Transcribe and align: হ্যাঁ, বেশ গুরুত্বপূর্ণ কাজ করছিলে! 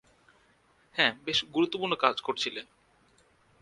হ্যাঁ, 0.95 1.13
বেশ 1.25 1.39
গুরুত্বপূর্ণ 1.53 1.93
কাজ 1.95 2.15
করছিলে! 2.21 2.61